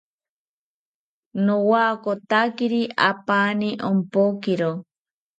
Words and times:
Nowakotakiri 1.45 2.81
apani 3.09 3.69
ompokiro 3.89 4.71